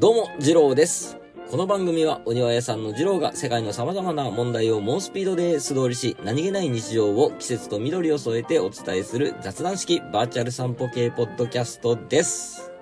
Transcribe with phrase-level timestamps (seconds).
[0.00, 1.18] どうも、二郎です。
[1.50, 12.72] この番組は、お庭屋さんの二郎が世界の様々な問題を猛スピードで素通りし、何気ない日常を季節と緑を添えてお伝えする雑談式バーチャル散歩系ポッドキャストです。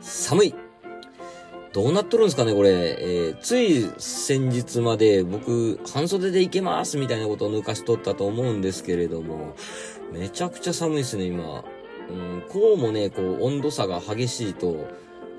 [0.00, 0.54] 寒い。
[1.72, 2.70] どうなっとるんですかね、これ。
[2.70, 9.56] えーつい先日まで僕、半袖で行けますみたいなことを抜かしとったと思うんですけれども、
[10.12, 11.64] めちゃくちゃ寒いですね、今。
[12.08, 14.86] うん、こうもね、こう、温度差が激しいと、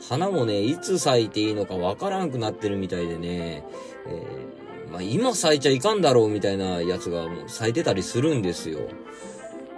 [0.08, 3.64] 花もね、いつ咲いていいのかわからんくなってるみたいでね、
[4.08, 8.80] えーまあ、今咲いちゃいかんだろうみたいなやつがもう咲いてたりするんですよ。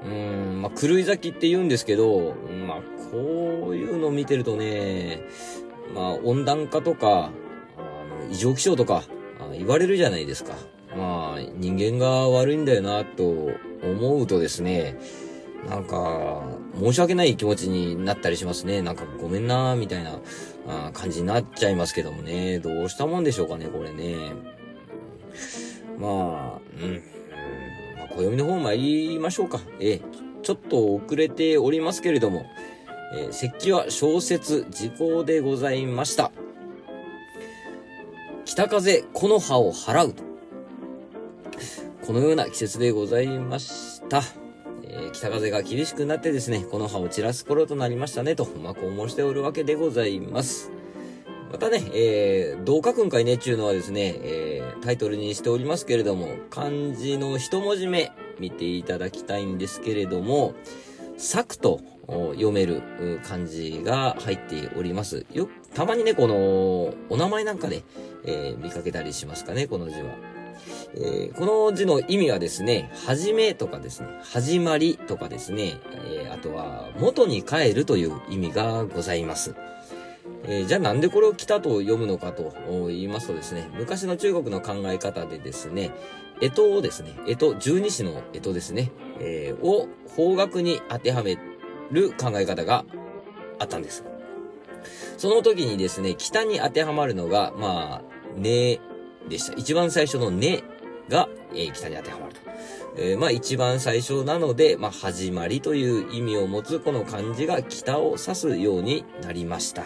[0.03, 2.35] うん、まあ、狂い咲きって言うんですけど、
[2.67, 5.21] まあ、こういうの見てるとね、
[5.93, 7.31] まあ、温暖化とか、
[7.77, 9.03] あの、異常気象とか、
[9.57, 10.53] 言われるじゃないですか。
[10.95, 13.49] まあ、人間が悪いんだよな、と
[13.83, 14.97] 思うとですね、
[15.69, 16.41] なんか、
[16.79, 18.81] 申し訳ない気持ちになったりしますね。
[18.81, 20.19] なんかごめんな、みたいな
[20.93, 22.59] 感じになっちゃいますけどもね。
[22.59, 24.31] どうしたもんでしょうかね、これね。
[25.99, 26.89] まあ、うん。
[26.89, 27.03] うん
[27.97, 29.59] まあ、暦の方参りましょうか。
[29.79, 30.01] ええ、
[30.41, 32.45] ちょっと遅れておりますけれども、
[33.13, 36.31] えー、石器は小説、時効でございました。
[38.45, 40.23] 北風、木の葉を払うと。
[42.05, 44.40] このような季節でございました。
[44.93, 50.71] えー北風が厳しくなってですね、この葉を散らす頃となりましたね、と、まあ、こう申しておるわけでございます。
[51.51, 60.53] またね、えー、どう書くんかいねっていうのはですね、えー、タイトルにしておりますけれども、漢字の一文字目見ていただきたいんですけれども、
[61.17, 62.81] 咲くと読める
[63.23, 65.25] 漢字が入っております。
[65.33, 67.83] よ、たまにね、この、お名前なんかで、
[68.25, 70.30] えー見かけたりしますかね、この字は。
[70.95, 79.55] えーこの字の意味はですね、はじめとかですね、始まりとかですね、えーあとは元に帰るという意味がございます。
[80.43, 82.53] えーじゃあなんでこれを北と読むのかと
[82.87, 85.91] 言いますとですね、昔の中国の考え方でですね、
[86.41, 91.37] 干支をですね、干支、十二支の干支ですね、えーを方角に当てはめ
[91.91, 92.85] る考え方が
[93.59, 94.03] あったんです。
[95.17, 98.79] その時にですね、北に当てはまるのが、まあ、ね
[99.29, 99.53] でした。
[99.53, 100.63] 一番最初のね
[101.09, 102.39] が、えー北に当てはまると。
[102.97, 109.83] えーまあ一番最初なので、まあ始まりという意味を持つこの漢字が北を指すようになりました。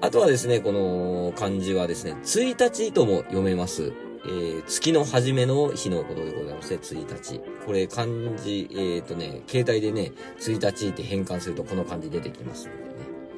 [0.00, 3.92] あとはですね、この漢字はですね、1日とも読めます。
[4.24, 7.40] えー月の初めの日のことでございますね、1日。
[7.66, 12.90] これ漢字、えっ、とね、携帯でね、1日って変換するとこの漢字出てきますのでね、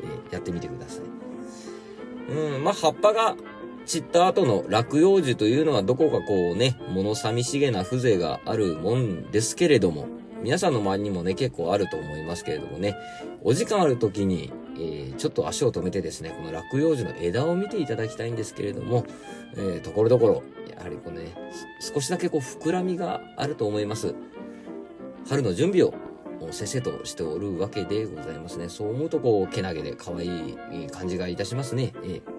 [0.03, 1.25] えーやってみてください。
[2.27, 3.37] うん、まあ葉っぱが
[3.87, 10.07] 散った後の落葉樹というのはどこかこうね、物寂しげな風情があるもんですけれども、
[10.43, 12.97] 皆さんの周りにもね、結構あると思いますけれどもね、
[13.43, 19.05] お時間ある時に、えーちょっと足を止めてですね、この落葉樹の枝を見ていただきたいんですけれども、
[19.57, 20.43] えーところどころ、
[20.75, 21.35] やはりこうね、
[21.81, 24.15] 少しだけこう膨らみがあると思います。
[25.29, 25.95] 春の準備を
[26.51, 28.69] せせとしておるわけでございますね。
[28.69, 30.57] そう思うとこう、けなげで可愛い
[30.91, 31.93] 感じがいたしますね。
[32.03, 32.34] ええ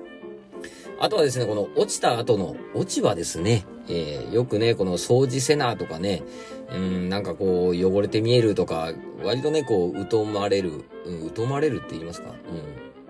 [1.00, 3.66] あとはですね、この落ちた後の落ち葉ですね。
[3.88, 6.24] えーよくね、この掃除せなとかね、
[6.74, 8.92] うん、なんかこう、汚れて見えるとか、
[9.24, 12.34] 割とね、こう、疎まれる、うん、疎まれるって言いますか？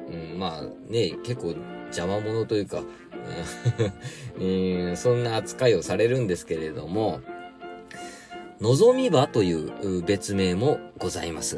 [0.07, 0.31] うん。
[0.33, 1.55] うん、まあね、結構
[1.87, 2.83] 邪魔者というか、
[4.39, 4.43] う
[4.91, 7.21] ん、そんな扱いをされるんですけれども、
[8.61, 11.57] 望み場という別名もございます。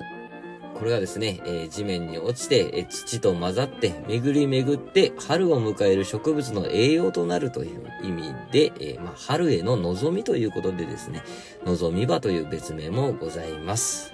[0.78, 11.24] これはですね、えー地面に落ちて、えー土と混ざって、巡り巡って、春を迎える植物の栄養となるという意味で、えーまあ、春への望みということでですね、
[11.66, 14.14] 望み場という別名もございます。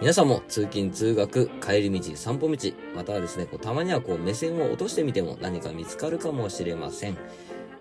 [0.00, 7.18] 皆さんも通勤通学、帰り道、散歩道、またはですね、こうたまにはこう目線を落としてみても何か見つかるかもしれません。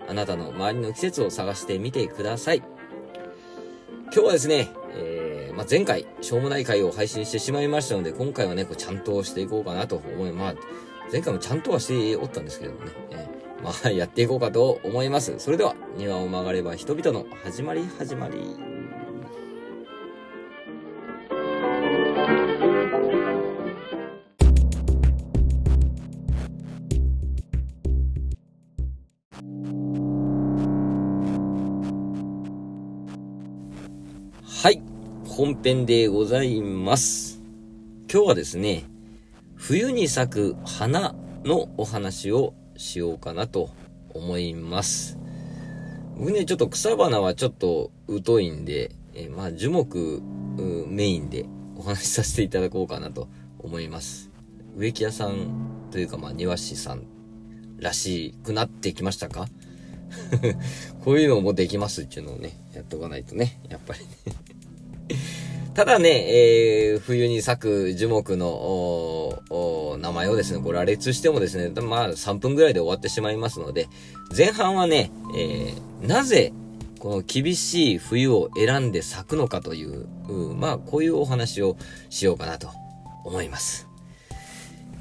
[0.07, 2.57] あなたの周りの季節を探してみてください。
[2.57, 5.22] 今日はですね、えー
[5.55, 10.55] まあ、前回、しょうもない回を配信してしまいましたので、今回はね、こうちゃんとしていこうかなと思い、まあ、
[11.11, 15.35] 前回もちゃんとはしておったんですけどもね、えーまあ、やっていこうかと思います。
[15.39, 18.72] それでは、庭を曲がれば人々の始まり始まり。
[35.35, 37.41] 本編でございます。
[38.07, 38.83] 今日はですね、
[39.55, 43.71] 冬に咲く花のお話をしようかなと
[44.13, 45.17] 思います。
[46.19, 47.89] 僕ね、ちょっと草花はちょっと
[48.23, 50.21] 疎いんで、えまあ樹木
[50.87, 51.47] メインで
[51.77, 53.27] お話しさせていただこうかなと
[53.57, 54.29] 思います。
[54.77, 57.07] 植木屋さんというか、まあ、庭師さん
[57.79, 59.47] らしくなってきましたか？
[61.03, 64.52] こういうのもできますっていうのをね、やっとかないとね、やっぱりね
[65.73, 69.41] ただね、えー、冬に咲く樹木の
[69.99, 73.87] 名前をですね、これ羅列してもですね、まあ3分ぐらいで終わってしまいますので、
[74.35, 76.53] 前半はね、えー、なぜ
[76.99, 81.75] この厳しい冬を選んで咲くのかという、うまあこういうお話を
[82.09, 82.69] しようかなと
[83.25, 83.92] 思います。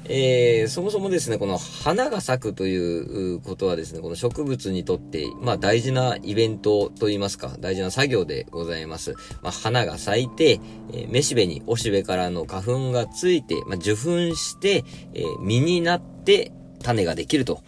[0.05, 9.13] えー、そもそもですね、この花が咲くということはですね、この植物にとって、まあ大事なイベントといいますか、大事な作業でございます。
[9.41, 10.59] まあ花が咲いて、
[10.91, 14.83] えー、めしべにおしべからの花粉がついて、まあ受粉して、
[15.13, 16.51] えー、実になって
[16.81, 17.61] 種ができると。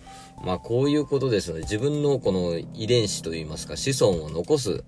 [0.43, 4.83] まあこういうことですので、自分のこの遺伝子といいますか、子孫を残す、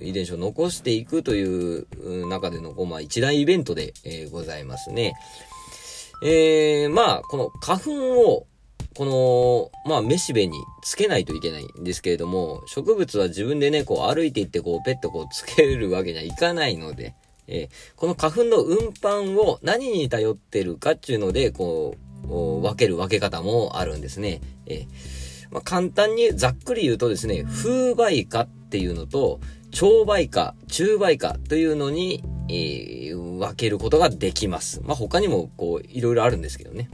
[0.00, 5.14] 遺伝子を残していくという中での、まあ一大イベントで、えー、ございますね。
[6.24, 8.46] えー、まあ、この花粉を、
[8.96, 9.04] こ
[9.84, 17.14] の、まあ、めしべにつけないといけないんですけれども、植物は自分でね、こう歩いていって、こう、ペットこうつけるわけにはいかないので、
[17.48, 24.40] えー、この花粉の運搬を何に頼ってるかっていうので、こう、分ける分け方もあるんですね。
[24.66, 24.86] えー、
[25.50, 29.40] まあ、簡単にざっくり言うとですね、風媒花っていうのと、
[29.72, 34.80] 超倍化、中倍化というのに、えー、分けることができます。
[34.84, 36.90] まあ、他にも、こう、いろいろあるんですけどね。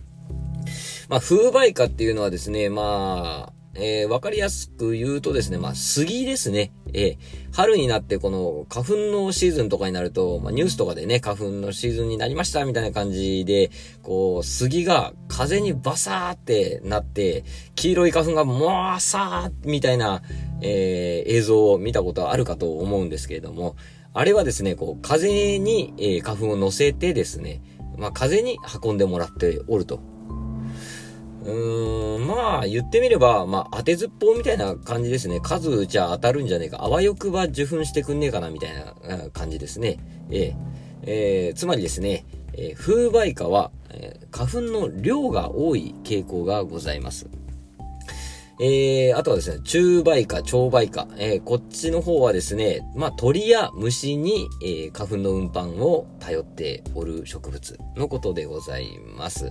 [1.09, 6.73] まあ、風倍化っていうのはですね、まあ、えー、わかりやすく言うとですね、まあ、杉ですね。
[6.93, 7.19] えー、
[7.53, 13.71] 春になってこの花粉のシーズンとかになると、まあ、ニュースとかでね、花粉のシーズンになりましたみたいな感じで、
[14.03, 17.45] こう、杉が風にバサーってなって、
[17.75, 20.23] 黄色い花粉がもわさーみたいな、
[20.61, 23.77] えー、映像を見たことあるかと思うんですけれども、
[24.15, 27.63] あれはですね、こう、風に、え、花粉を乗せてですね、
[27.99, 30.18] まあ、風に運んでもらっておると。
[31.49, 35.41] うーん、まあ、言ってみれば、まあ、当てずっぽうみたいな感じですね。
[35.41, 36.85] 数じゃ当たるんじゃねえか。
[36.85, 39.99] あわよくば受粉してくんねえかな、みたいな感じですね。
[40.31, 40.55] えー、
[41.03, 47.27] えー、つまりですね、えー、風媒花は、え、花粉の量が多い傾向がございます。
[48.61, 51.09] えー、あとはですね、中梅花、超梅花。
[51.17, 59.49] えー、こっちの方はですね、まあ、鳥や虫に、えー、花粉の運搬を頼っておる植物のことでございます。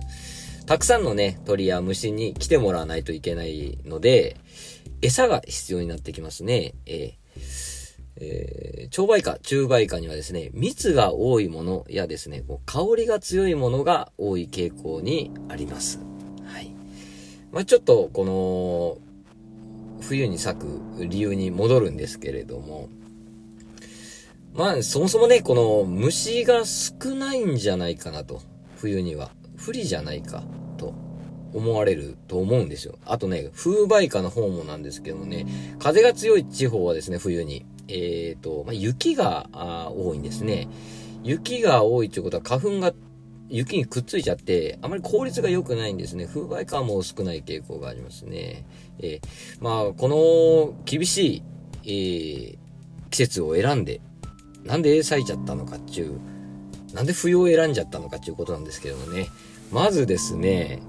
[0.68, 4.36] たくさんのね、鳥や虫に来てもらわないといけないので、
[5.00, 6.74] 餌が必要になってきますね。
[6.84, 7.40] えー、
[8.16, 16.00] えー、超梅花、中梅花にはですね、蜜が多いものやですね、こう香りが強いものが多い傾向にあります。
[16.44, 16.70] はい。
[17.50, 18.98] まあ、ちょっと、この、
[20.06, 22.90] 冬に咲く理由に戻るんですけれども、
[24.52, 28.42] まあ、そもそもね、この虫が少ないんじゃないかなと、
[28.76, 29.30] 冬には。
[29.68, 30.42] 不利じゃないか、
[30.78, 30.94] と
[31.52, 32.98] 思われると思うんですよ。
[33.04, 35.44] あとね、風媒花の方もなんですけどもね、
[35.78, 39.50] 風が強い地方はですね、冬に、えっ、ー、と、まあ、雪が
[39.94, 40.68] 多いんですね。
[41.22, 42.94] 雪が多いっていうことは花粉が
[43.50, 46.24] 雪にくっついちゃって、あまり効率が良くないんですね。
[46.26, 48.64] 風媒感も少ない傾向がありますね。
[49.00, 51.42] えー、まあ、この厳しい、
[51.84, 52.58] えー、
[53.10, 54.00] 季節を選んで、
[54.64, 56.18] なんで咲いちゃったのかっていう、
[56.94, 59.28] なんで冬を選んじゃったのかっていうことなんですけどもね。
[59.70, 60.80] まずですね、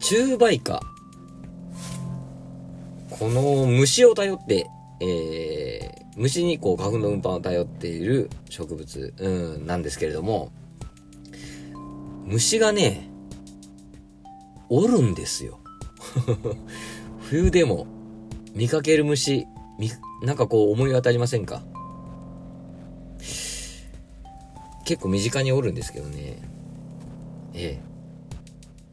[0.00, 0.80] 中梅花。
[3.10, 4.68] この虫を頼って、
[5.00, 9.28] えー、虫にこう花粉の運搬を頼っている植物、う
[9.58, 10.50] ん、なんですけれども、
[12.24, 13.08] 虫がね、
[14.68, 15.60] おるんですよ。
[17.30, 17.86] 冬でも
[18.54, 19.46] 見かける虫、
[19.78, 19.90] み、
[20.22, 21.62] なんかこう思い当たりませんか？
[24.86, 26.38] 結構身近におるんですけどね。
[27.52, 27.82] ええ。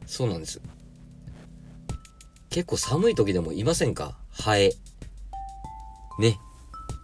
[0.06, 0.60] そうなんです。
[2.50, 4.18] 結構寒い時でもいませんか？
[4.30, 4.72] ハエ。
[6.18, 6.38] ね。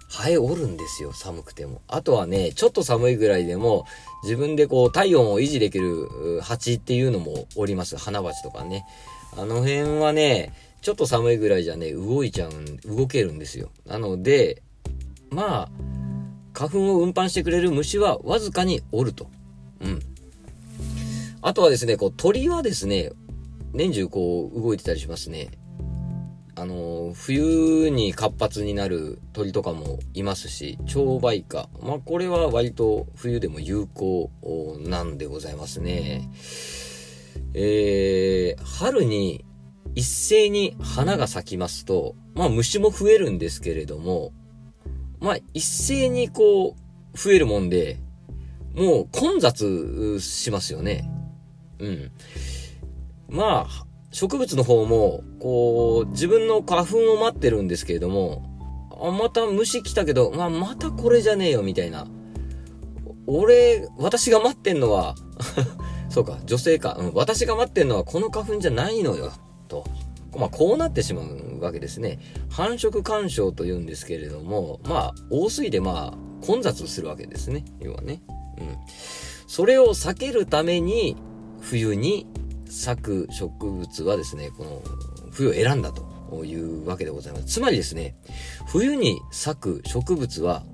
[0.08, 1.82] ハエおるんですよ、寒くても。
[1.86, 3.86] あとはね、ちょっと寒いぐらいでも、
[4.24, 7.96] 自分でこう、体温を維持できる蜂っていうのもおります。
[7.96, 8.84] 花鉢とかね。
[9.36, 13.70] あの辺はね、ちょっと寒いぐらいじゃね、動いちゃうん、動けるんですよ。
[13.86, 14.62] なので、
[15.30, 15.99] まあ、
[16.52, 19.30] 花粉を運搬してくれる虫はわずかにおると。
[19.80, 20.00] うん。
[21.42, 23.12] あとはですね、こう、鳥はですね、
[23.72, 25.48] 年中こう、動いてたりしますね。
[26.54, 31.68] あの、冬に活発になる鳥とかもいますし、蝶梅花。
[31.82, 34.30] まあ、これは割と冬でも有効
[34.80, 36.28] なんでございますね。
[37.54, 39.44] えー、春に
[39.94, 44.32] 一斉に花が咲きますと、まあ虫も増えるんですけれども、
[45.20, 46.76] まあ一斉にこ
[47.14, 47.98] う増えるもんで、
[48.74, 51.10] もう混雑しますよね。
[51.78, 52.10] うん。
[53.28, 58.42] まあ、植物の方も、こう、自分の花粉を待ってるんですけれども、
[59.00, 62.06] あ、また虫来たけど、まあ、またこれじゃねえよ、みたいな。
[63.26, 65.14] 俺、私が待ってんのは
[66.10, 66.96] そうか、女性か。
[66.98, 69.32] うん、私が待ってんのはこの花粉じゃないのよ、
[69.68, 69.84] と。
[70.36, 72.18] まあ、こうなってしまうわけですね。
[72.48, 77.64] 繁殖干渉と言うんですけれども、まあ、多すぎてまあ、混雑するわけですね。
[77.80, 78.22] 要はね。
[78.58, 78.76] うん。
[79.46, 81.16] それを避けるために、
[81.60, 82.26] 冬に
[82.66, 84.82] 咲く植物はですね、この、
[85.32, 87.46] 冬を選んだというわけでございます。
[87.46, 88.16] つまりですね、
[88.66, 90.64] 冬に咲く植物は、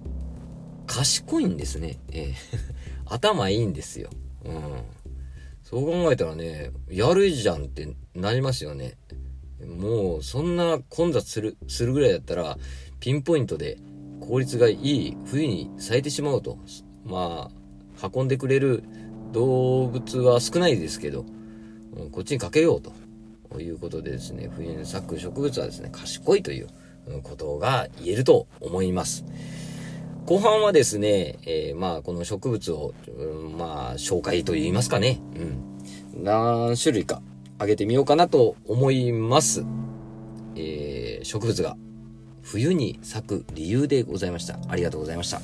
[0.86, 1.98] 賢いんですね。
[2.12, 2.34] えー、
[3.06, 4.08] 頭いいんですよ。
[4.44, 4.62] うん。
[5.62, 8.96] そう考えたらね、やるじゃんってなりますよね。
[9.64, 12.58] もう、そんな混雑する、するぐらいだったら、
[13.00, 13.78] ピンポイントで
[14.20, 16.58] 効率がいい冬に咲いてしまうと。
[17.04, 17.50] ま
[18.02, 18.82] あ、運んでくれる
[19.32, 21.24] 動物は少ないですけど、
[22.12, 26.68] こっちにかけようということでですね、冬に咲く植物はですね、賢いという
[27.22, 29.24] ことが言えると思います。
[30.26, 35.20] 後半はですね、えー、まあ、この植物を、うん、まあ、紹介と言いますかね。
[36.14, 36.24] うん。
[36.24, 37.22] 何種類か
[37.58, 39.64] あげてみようかなと思います。
[40.54, 41.76] えー、植物が
[42.42, 44.58] 冬に咲く理由でございました。
[44.68, 45.40] ありがとうございました。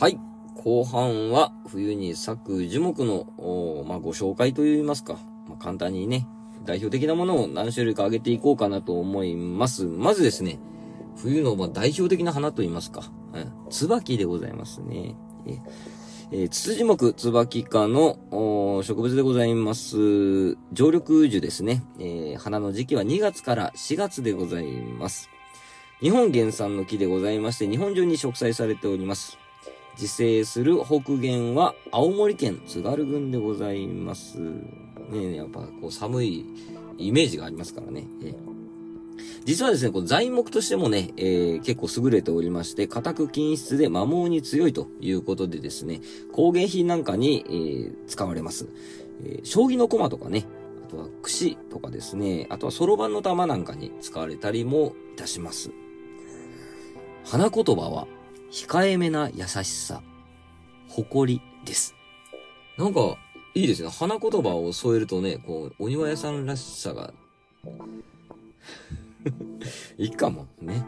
[0.00, 0.18] はい。
[0.64, 5.18] 後半は冬に咲く樹木の、まあ、ご紹介といいますか、
[5.52, 6.26] まあ、簡単にね、
[6.64, 9.84] 代表的なものを何種類か挙げていこうかなと思います。
[9.84, 10.58] まずですね、
[11.16, 13.02] 冬のま代表的な花といいますか、
[13.34, 15.14] うん、椿でございますね。
[15.46, 15.58] え
[16.34, 18.16] えー、ツツジ木、椿科の
[18.82, 20.54] 植物でございます。
[20.72, 25.28] 常緑樹ですね、えー、花の時期は2月から4月でございます。
[26.00, 29.41] 日本原産の木でございまして、日本中に植栽されております。
[29.94, 34.38] 自生する北限は青森県津軽郡でございます。
[34.38, 34.54] ね
[35.12, 36.46] え、やっぱこう寒い
[36.98, 38.06] イメージがありますからね。
[38.22, 38.34] え
[39.44, 46.00] 実はですね、この材木としてもね、えー、結構優れておりまして、硬く均質で摩耗に強いということでですね、
[46.32, 48.68] 工芸品なんかに、えー、使われます。
[49.24, 50.46] えー、将棋の駒とかね、
[50.86, 55.70] あとは串とかですね、あとはそろばんの玉なんかに使われたりもいたします。
[57.24, 58.06] 花言葉は、
[58.52, 60.02] 控えめな優しさ、
[60.88, 61.94] 誇りです。
[62.76, 63.16] なんか、
[63.54, 63.88] いいですね。
[63.88, 67.14] 花言葉を添えるとね、こう、お庭屋さんらしさが、
[69.96, 70.86] いいかも、ね。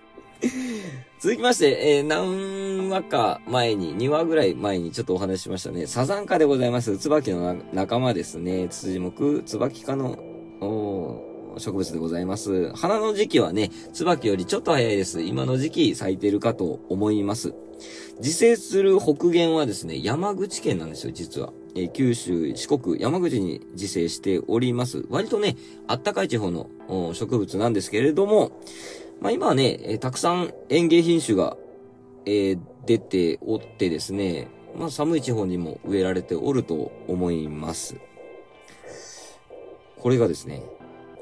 [1.20, 5.86] 続きまして、えー、何話か前に、2話ぐらい前にちょっとお話ししましたね。
[5.86, 6.98] サザンカでございます。
[6.98, 8.68] 椿の仲間ですね。
[8.68, 10.18] 辻木、椿科の、
[10.60, 12.72] おー植物でございます。
[12.74, 15.22] 花の時期はね、椿よりちょっと早いです。
[15.22, 17.54] 今の時期咲いてるかと思います。
[18.18, 21.52] 自生する北限はですね、山口県なんですよ、実は。
[21.74, 25.04] え、九州、四国、山口に自生しております。
[25.10, 26.68] 割とね、あったかい地方の
[27.14, 28.52] 植物なんですけれども、
[29.20, 31.56] まあ今はね、え、たくさん園芸品種が、
[32.24, 34.48] えー、出ておってですね、
[34.78, 37.96] まあ寒い地方にも植えられておると思います。
[39.98, 40.62] これがですね、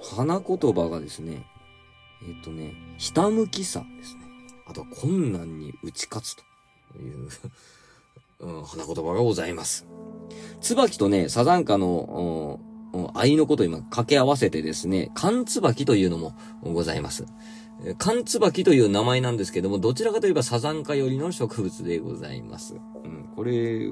[0.04, 1.46] 花言葉がですね、
[2.22, 4.20] えっ、とね、ひたむきさですね。
[4.66, 6.42] あとは困難に打ち勝つと
[6.98, 7.28] いう
[8.40, 9.86] うん、花言葉がございます。
[10.60, 12.60] 椿とね、サザンカの、
[13.14, 17.24] 愛のことを今掛け合わせてですね、缶椿というのもございます。
[17.98, 22.74] 缶椿という名前なんですけども、どちらかといえばサザンカ寄りの植物でございます。
[22.74, 23.88] うん、これ、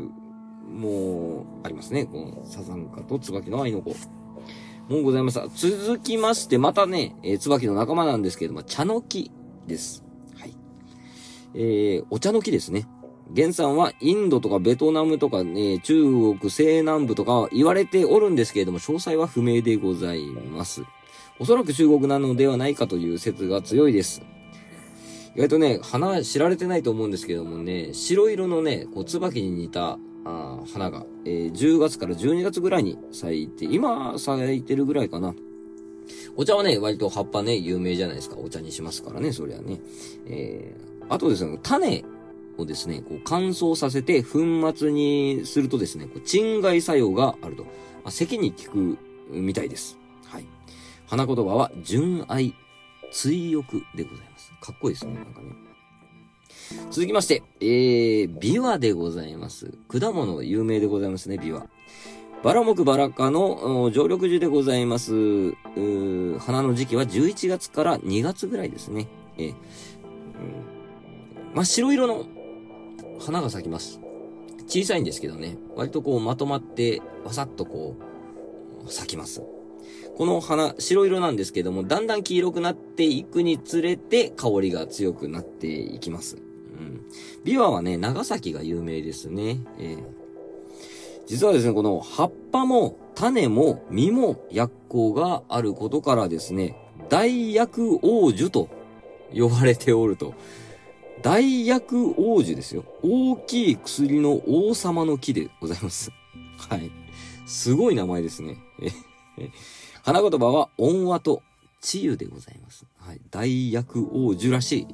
[0.69, 2.05] もう、ありますね。
[2.07, 3.95] このサザンカと椿の愛の子。
[4.93, 5.49] もうございました。
[5.49, 9.31] 続きまして、またね、えー、椿の仲間なんですけれども、茶の木
[9.67, 10.05] です。
[10.37, 10.55] はい。
[11.55, 12.87] えー、お茶の木ですね。
[13.35, 20.83] 原産はインドとかベトナムとかね、中国西南部とか言われておるんですけれども、詳細は不明でございます。
[21.39, 24.21] おそらく中国なのではないかという説が強いです。
[25.35, 35.35] 意外とね、花知られてないと思うんですけどもね、白色のね、こう、椿に似たあ花が、えー、10月から12月ぐらいに咲いて、今咲いてるぐらいかな。
[36.37, 38.37] お茶はね、割と葉っぱね、有名じゃないですか。
[38.37, 39.81] お茶にしますからね、そりゃね。
[40.27, 42.05] えー、あとですね、種
[42.57, 44.41] をですね、こう乾燥させて粉
[44.75, 47.65] 末にするとですね、こう鎮害作用があると。
[47.65, 48.99] まあ、咳に効く
[49.31, 49.99] みたいです。
[50.25, 50.47] はい。
[51.07, 52.55] 花言葉は、純愛、
[53.11, 54.53] 追憶でございます。
[54.61, 55.72] かっこいいですね、なんかね。
[56.91, 59.73] 続きまして、えー、ビワでございます。
[59.89, 61.67] 果物有名でございますね、ビワ。
[62.43, 65.53] バラモクバラ科の常緑樹でございます。
[66.41, 69.07] 花の時期は11月から2月ぐらいですね。
[69.39, 69.55] えー、
[71.55, 72.27] まあ、白色の
[73.21, 74.01] 花が咲きます。
[74.67, 77.97] 小さいんですけどね、割とこうまとまって、わさっとこ
[78.87, 79.43] う、咲きます。
[80.17, 86.39] この花、白色なんですけども、だんだん黄色くなっていくにつれて、香りが強くなっていきます。
[86.73, 87.01] うん。
[87.45, 89.61] ビワはね、長崎が有名ですね。
[89.79, 90.03] えー、
[91.27, 96.77] 実はですね、この葉っぱも種も実も薬効があることからですね、
[97.09, 98.69] 大薬王樹と
[99.35, 100.35] 呼ばれておると。
[101.23, 102.85] 大薬王樹ですよ。
[103.03, 106.11] 大きい薬の王様の木でございます。
[106.69, 106.91] はい。
[107.47, 108.57] すごい名前ですね。
[110.03, 111.43] 花言葉は音話と
[111.81, 112.87] 治癒でございます。
[112.99, 113.21] はい。
[113.31, 114.87] 大薬王樹らしい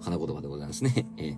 [0.00, 1.06] 花言葉でございますね。
[1.16, 1.36] えー、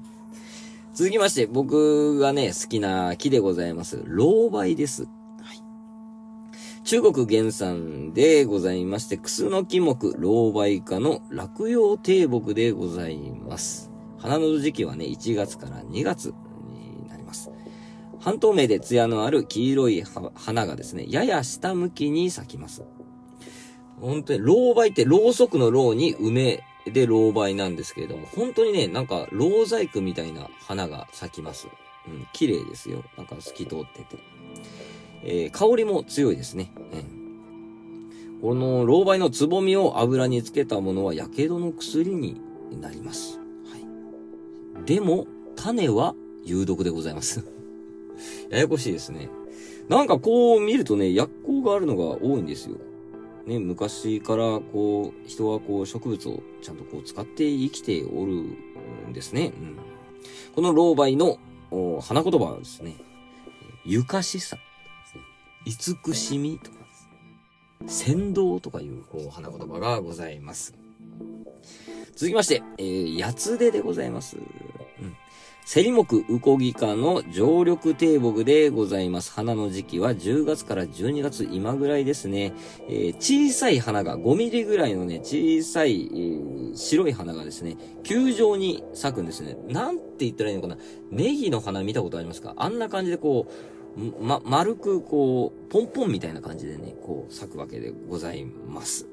[0.94, 4.02] 続きまして、僕がね、好きな木でございます。
[4.04, 5.04] 老梅です。
[5.04, 5.08] は
[5.54, 5.62] い。
[6.84, 13.90] 中国原産でございまして、クスの木木、老梅科の落葉低木でございます。
[14.18, 16.34] 花の時期はね、1月から2月
[16.68, 17.50] になります。
[18.20, 20.04] 半透明で艶のある黄色い
[20.34, 22.84] 花がですね、やや下向きに咲きます。
[24.00, 31.68] 本当に、老梅ってろうそくのろうに梅で老梅なんですけれども、本当にね、なんか、老細工みたいな花が咲きます。
[32.08, 33.04] うん、綺麗ですよ。
[33.16, 34.18] なんか透き通ってて。
[35.24, 36.72] えー、香りも強いですね。
[36.92, 38.40] うん。
[38.40, 42.40] この老梅のつぼみを油につけたものは、火傷の薬に
[42.80, 43.38] なります。
[43.38, 43.76] は
[44.82, 44.84] い。
[44.84, 47.44] でも、種は有毒でございます。
[48.50, 49.28] ややこしいですね。
[49.88, 52.76] なんかこう見るとね、薬効があるのが多いんですよ。
[53.46, 58.32] ね、昔からこう、人はこう植物をちゃんとこう使って生きておる
[59.08, 59.52] んですね。
[59.56, 59.76] うん、
[60.54, 61.38] この老梅の
[62.00, 62.96] 花言葉はですね、
[63.84, 64.58] ゆかしさ、
[65.64, 66.76] 慈しみとか、
[67.86, 70.74] 先導とかいうこう花言葉がございます。
[72.14, 74.36] 続きまして、えー、八つ手でございます。
[74.36, 75.16] うん
[75.64, 79.32] セリ木ウコギ科の常緑低木でございます。
[79.32, 82.52] 花の時期は10月から12月今ぐらいですね。
[82.88, 89.56] えー、小さい花が5ミリぐらいのね、小さい、えー、白い花がですね、球状に咲くんですね。
[89.68, 90.76] なんて言ったらいいのかな。
[91.10, 92.54] ネギの花見たことありますか？
[92.56, 93.46] あんな感じでこ
[93.96, 99.06] う、ま、丸くこう、ポンポンみたいな感じでね、こう咲くわけでございます。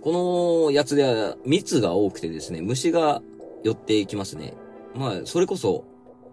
[0.00, 3.22] このやつでは蜜が多くてですね、虫が
[3.62, 4.54] 寄っていきますね。
[4.94, 5.84] まあ、それこそ、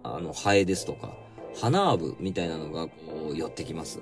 [0.02, 1.14] あの、ハエですとか、
[1.60, 4.00] 花アブみたいなのが、こう、寄ってきます。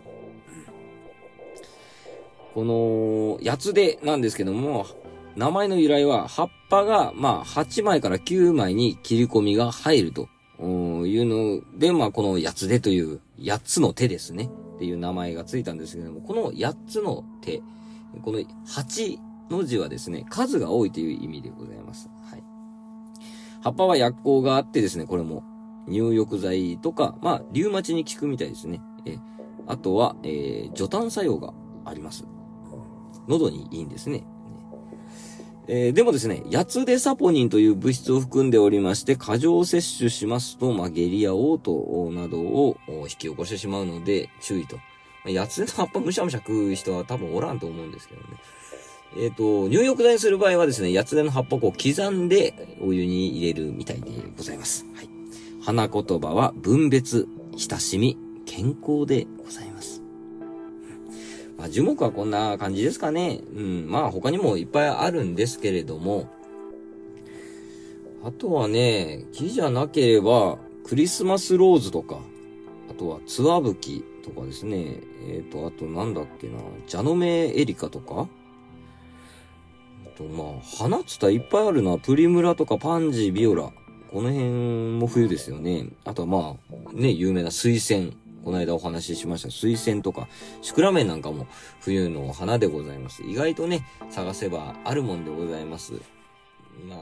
[2.55, 4.87] この、八つでなんですけども、
[5.37, 10.29] 名前の由来は、葉っぱが、まあ、8枚から9枚に切り込みが入ると
[10.61, 14.51] いうので、まあ、この八つでという、8つの手ですね。
[14.77, 17.61] っていう名前がついたんですけども、この8つの手、
[18.23, 19.19] この8
[19.51, 22.09] の字はですね、数が多いという意味でございます。
[22.31, 22.48] はい。
[23.63, 25.43] 葉っぱは薬効があってですね、これも
[25.87, 28.81] 入浴剤とか、まあ、リウマチに効くみたいですね。
[29.05, 29.19] え
[29.67, 31.53] あとは、えー、除炭作用が
[31.85, 32.25] あります。
[33.27, 34.25] 喉にいいんですね。
[35.71, 44.79] えー、でもですね、ヤツデサポニンという物質を含んでおりまして、過剰摂取しますと、まあ、下痢や嘔吐などを引き起こしてしまうので、注意と。
[45.27, 48.39] ヤツデの葉っぱむしゃむしゃ食う人は多分おらんと思うんですけどね。
[49.17, 54.85] えっ、ー、と、入浴剤にする場合はですね、八つ根の葉っぱを刻んでお湯に入れるみたいでございます。
[54.95, 55.09] はい。
[55.63, 60.03] 花言葉は分別、親しみ、健康でございます。
[61.57, 63.41] まあ、樹木はこんな感じですかね。
[63.55, 63.91] うん。
[63.91, 66.29] まあ、他にもいっぱいあるんですけれども、
[68.25, 72.19] あとはね、木じゃなければ、クリスマスローズとか、
[72.91, 75.01] あとはツワブキとかですね。
[75.29, 78.29] えっ、ー、と、あとなんだっけな、ジャノメエリカとか、
[80.19, 81.97] と、まあ、花っつったらいっぱいあるな。
[81.97, 83.71] プリムラとかパンジー、ビオラ。
[84.11, 84.51] この辺
[84.99, 85.87] も冬ですよね。
[86.05, 88.17] あとはまあ、ね、有名な水仙。
[88.45, 90.29] この間お話ししました水仙とか、
[90.63, 91.47] シクラメンなんかも
[91.81, 93.23] 冬の花でございます。
[93.23, 95.93] 意外とね、探せばあるもんでございます。
[96.89, 96.99] まあ、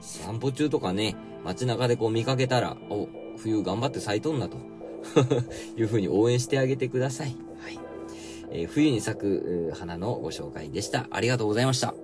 [0.00, 4.56] 散歩中とかね、街中でこう見かけたら、お、冬頑張って咲いとんなと
[5.78, 7.36] いう風に応援してあげてください。
[7.62, 7.78] はい。
[8.50, 11.06] えー、冬に咲く花のご紹介でした。
[11.10, 11.94] ありがとうございました。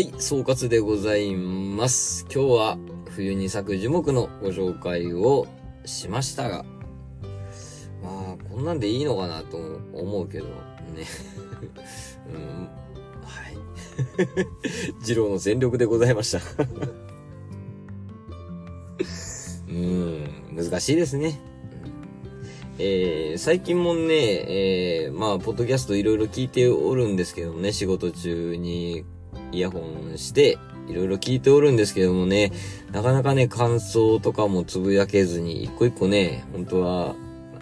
[0.00, 2.24] はい、総括でございます。
[2.34, 2.78] 今日は
[3.10, 5.46] 冬に咲く樹木のご紹介を
[5.84, 6.64] しましたが、
[8.02, 9.58] まあ、こんなんでいいのかなと
[9.92, 10.52] 思うけど、ね。
[12.32, 12.70] うん、
[13.24, 13.58] はい。
[15.06, 16.40] 二郎の全力でございました。
[19.68, 21.38] うん、難しいですね。
[22.78, 29.04] えー、最近もね、えー、まあ、ポッドキャストいろいろ聞いておるんですけどね、仕事中に
[29.52, 30.58] イヤホンして、
[30.88, 32.52] いろいろ聞いておるんですけどもね、
[32.92, 37.14] なかなかね、感想とかもつぶやけずに、一個一個ね、本当は、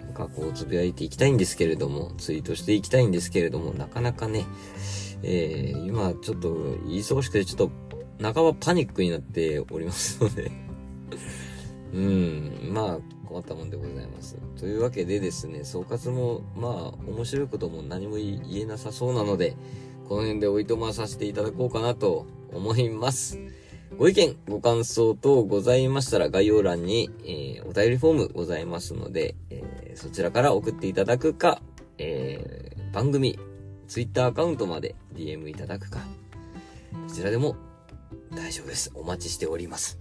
[0.03, 4.45] なんかこう、つぶやいていきたいんですけれども、ツイートしていきたいんですけれども、なかなかね、
[5.21, 6.49] えー、今ちょっと
[6.87, 7.71] 忙しくて、ちょっと、
[8.21, 10.51] 半ばパニックになっておりますので、
[11.93, 14.37] うん、まあ、困ったもんでございます。
[14.57, 19.55] というわけでですね、総括も、まあ、面白いことも何も言えなさそうなので、
[20.09, 23.39] この辺でおいとまさせていただこうかなと思います。
[23.95, 31.61] ご意見、ご感想等ございましたら概要欄に、えーお便りフォームございますので、えーそちらから送っていただくか、
[31.99, 33.37] えー番組、
[33.87, 35.99] ツイッターアカウントまで DM いただくか、
[37.07, 37.55] どちらでも
[38.31, 38.91] 大丈夫です。
[38.95, 39.98] お待ちしております。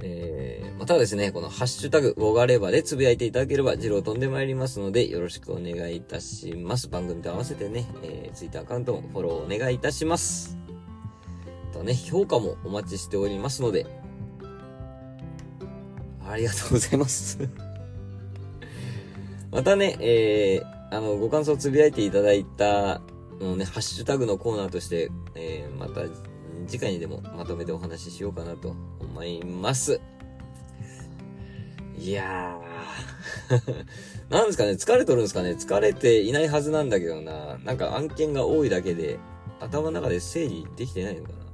[0.00, 6.88] えー、またはですね、このハッシュタグ、ウォガレバでつぶやいていただければ、ジロー飛んでまいりますので、よろしくお願いいたします。
[6.88, 10.58] 番組と合わせてね、えー、ツイッターアカウントもフォローお願いいたします。
[11.72, 13.86] とね、評価もお待ちしておりますので、
[16.26, 17.38] ありがとうございます。
[19.50, 23.02] またね、えー、あの、ご感想つぶやいていただいた
[23.40, 26.02] のね、ハッシュタグのコーナーとして、えー、また、
[26.66, 30.00] 次回にでもまとめてお話ししようかなと思います。
[31.96, 32.74] いやー。
[34.30, 37.58] なんですかね疲れとるんですかね疲れていないはずなんだけどな。
[37.64, 39.18] なんか案件が多いだけで、
[39.60, 41.44] 頭の中で整理できてないのかな。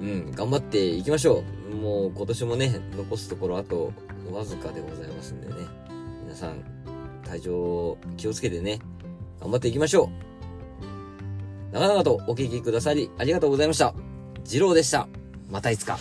[0.00, 1.74] うん、頑張っていきましょう。
[1.74, 3.92] もう今年もね、残すところあと
[4.32, 5.54] わずかでございますんでね。
[6.22, 6.62] 皆さん、
[7.24, 8.78] 体調気をつけてね、
[9.40, 10.25] 頑張っていきましょう。
[11.72, 13.94] 長々とお聞きくださりありがとうございました。
[14.44, 15.08] 次郎でした。
[15.50, 15.98] またいつか。